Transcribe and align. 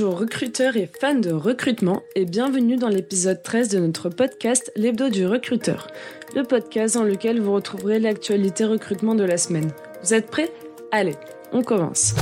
Bonjour 0.00 0.18
recruteurs 0.18 0.78
et 0.78 0.88
fans 0.98 1.14
de 1.14 1.30
recrutement 1.30 2.02
et 2.16 2.24
bienvenue 2.24 2.76
dans 2.76 2.88
l'épisode 2.88 3.42
13 3.42 3.68
de 3.68 3.80
notre 3.80 4.08
podcast 4.08 4.72
L'hebdo 4.74 5.10
du 5.10 5.26
recruteur, 5.26 5.88
le 6.34 6.42
podcast 6.42 6.94
dans 6.94 7.04
lequel 7.04 7.38
vous 7.38 7.52
retrouverez 7.52 7.98
l'actualité 7.98 8.64
recrutement 8.64 9.14
de 9.14 9.24
la 9.24 9.36
semaine. 9.36 9.70
Vous 10.02 10.14
êtes 10.14 10.30
prêts? 10.30 10.50
Allez, 10.90 11.16
on 11.52 11.62
commence. 11.62 12.14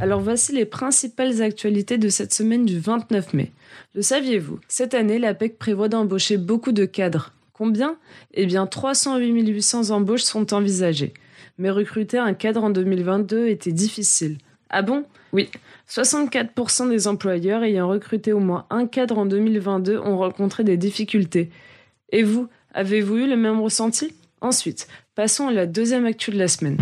Alors 0.00 0.22
voici 0.22 0.52
les 0.52 0.64
principales 0.64 1.42
actualités 1.42 1.98
de 1.98 2.08
cette 2.08 2.32
semaine 2.32 2.64
du 2.64 2.78
29 2.78 3.34
mai. 3.34 3.52
Le 3.94 4.00
saviez-vous? 4.00 4.58
Cette 4.66 4.94
année, 4.94 5.18
l'APEC 5.18 5.58
prévoit 5.58 5.90
d'embaucher 5.90 6.38
beaucoup 6.38 6.72
de 6.72 6.86
cadres. 6.86 7.34
Combien? 7.52 7.98
Eh 8.32 8.46
bien 8.46 8.66
308 8.66 9.46
800 9.46 9.90
embauches 9.90 10.22
sont 10.22 10.54
envisagées. 10.54 11.12
Mais 11.58 11.68
recruter 11.68 12.16
un 12.16 12.32
cadre 12.32 12.64
en 12.64 12.70
2022 12.70 13.48
était 13.48 13.72
difficile. 13.72 14.38
Ah 14.70 14.82
bon? 14.82 15.04
Oui, 15.32 15.50
64% 15.88 16.90
des 16.90 17.08
employeurs 17.08 17.62
ayant 17.62 17.88
recruté 17.88 18.32
au 18.32 18.40
moins 18.40 18.66
un 18.70 18.86
cadre 18.86 19.18
en 19.18 19.26
2022 19.26 19.98
ont 19.98 20.18
rencontré 20.18 20.64
des 20.64 20.76
difficultés. 20.76 21.50
Et 22.10 22.22
vous, 22.22 22.48
avez-vous 22.74 23.16
eu 23.16 23.26
le 23.26 23.36
même 23.36 23.60
ressenti? 23.60 24.14
Ensuite, 24.40 24.88
passons 25.14 25.48
à 25.48 25.52
la 25.52 25.66
deuxième 25.66 26.06
actu 26.06 26.30
de 26.30 26.38
la 26.38 26.48
semaine. 26.48 26.76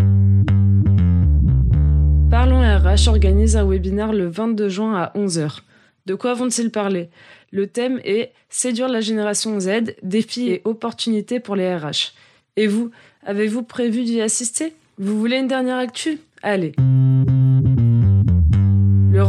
Parlons 2.29 2.59
RH 2.59 3.07
organise 3.07 3.55
un 3.55 3.65
webinaire 3.65 4.11
le 4.11 4.27
22 4.27 4.69
juin 4.69 4.95
à 4.95 5.13
11h. 5.17 5.59
De 6.05 6.15
quoi 6.15 6.33
vont-ils 6.33 6.71
parler? 6.71 7.09
Le 7.51 7.67
thème 7.67 7.99
est 8.03 8.31
Séduire 8.49 8.87
la 8.89 9.01
génération 9.01 9.59
Z, 9.59 9.95
défis 10.03 10.49
et 10.49 10.61
opportunités 10.65 11.39
pour 11.39 11.55
les 11.55 11.73
RH. 11.75 12.13
Et 12.55 12.67
vous, 12.67 12.91
avez-vous 13.25 13.63
prévu 13.63 14.03
d'y 14.03 14.21
assister? 14.21 14.73
Vous 14.97 15.19
voulez 15.19 15.37
une 15.37 15.47
dernière 15.47 15.77
actu? 15.77 16.19
Allez 16.43 16.73
le 16.77 16.96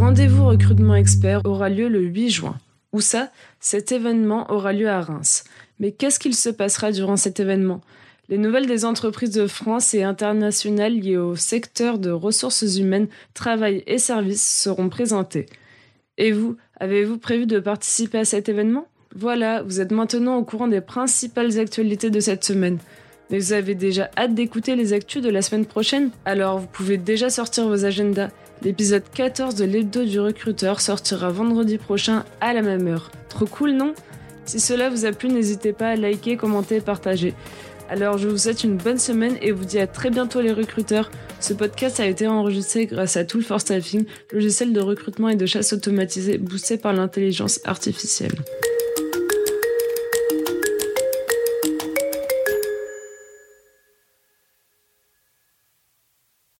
rendez-vous 0.09 0.47
recrutement 0.47 0.95
expert 0.95 1.43
aura 1.45 1.69
lieu 1.69 1.87
le 1.91 2.01
8 2.01 2.31
juin. 2.31 2.57
Où 2.95 3.03
ça? 3.03 3.31
Cet 3.61 3.93
événement 3.93 4.51
aura 4.51 4.73
lieu 4.73 4.89
à 4.89 5.03
Reims. 5.03 5.45
Mais 5.81 5.93
qu'est-ce 5.93 6.19
qu'il 6.19 6.35
se 6.35 6.49
passera 6.49 6.93
durant 6.93 7.19
cet 7.19 7.41
événement? 7.41 7.83
Les 8.31 8.39
nouvelles 8.39 8.67
des 8.67 8.87
entreprises 8.87 9.33
de 9.33 9.47
France 9.47 9.93
et 9.93 10.05
internationales 10.05 10.95
liées 10.95 11.19
au 11.19 11.37
secteur 11.37 11.99
de 11.99 12.11
ressources 12.11 12.79
humaines, 12.79 13.09
travail 13.35 13.85
et 13.87 13.99
services 13.99 14.63
seront 14.63 14.89
présentées. 14.89 15.45
Et 16.17 16.33
vous, 16.33 16.57
avez-vous 16.81 17.19
prévu 17.19 17.45
de 17.45 17.61
participer 17.61 18.17
à 18.17 18.25
cet 18.25 18.49
événement? 18.49 18.89
Voilà, 19.15 19.63
vous 19.63 19.79
êtes 19.83 19.93
maintenant 19.93 20.39
au 20.39 20.43
courant 20.43 20.69
des 20.69 20.81
principales 20.81 21.59
actualités 21.59 22.09
de 22.09 22.21
cette 22.21 22.45
semaine. 22.45 22.79
Mais 23.31 23.41
vous 23.41 23.53
avez 23.53 23.75
déjà 23.75 24.09
hâte 24.17 24.33
d'écouter 24.33 24.75
les 24.75 24.95
actus 24.95 25.21
de 25.21 25.29
la 25.29 25.43
semaine 25.43 25.67
prochaine? 25.67 26.13
Alors 26.25 26.61
vous 26.61 26.67
pouvez 26.67 26.97
déjà 26.97 27.29
sortir 27.29 27.69
vos 27.69 27.85
agendas. 27.85 28.31
L'épisode 28.63 29.05
14 29.15 29.55
de 29.55 29.65
l'hebdo 29.65 30.05
du 30.05 30.19
recruteur 30.19 30.81
sortira 30.81 31.31
vendredi 31.31 31.79
prochain 31.79 32.25
à 32.41 32.53
la 32.53 32.63
même 32.63 32.89
heure. 32.89 33.11
Trop 33.29 33.47
cool, 33.47 33.73
non? 33.73 33.95
Si 34.45 34.59
cela 34.59 34.91
vous 34.91 35.05
a 35.05 35.13
plu, 35.13 35.29
n'hésitez 35.29 35.73
pas 35.73 35.91
à 35.91 35.97
liker, 35.97 36.37
commenter 36.37 36.77
et 36.77 36.81
partager. 36.81 37.35
Alors 37.89 38.19
je 38.19 38.29
vous 38.29 38.37
souhaite 38.37 38.65
une 38.65 38.77
bonne 38.77 38.99
semaine 38.99 39.37
et 39.41 39.53
vous 39.53 39.65
dis 39.65 39.79
à 39.79 39.87
très 39.87 40.11
bientôt 40.11 40.41
les 40.41 40.53
recruteurs. 40.53 41.11
Ce 41.41 41.55
podcast 41.55 42.01
a 42.01 42.07
été 42.07 42.27
enregistré 42.27 42.87
grâce 42.87 43.17
à 43.17 43.25
Tool 43.25 43.43
for 43.43 43.61
Staffing, 43.61 44.05
logiciel 44.33 44.73
de 44.73 44.81
recrutement 44.81 45.29
et 45.29 45.37
de 45.37 45.47
chasse 45.47 45.73
automatisé 45.73 46.37
boosté 46.37 46.77
par 46.77 46.93
l'intelligence 46.93 47.61
artificielle. 47.65 48.35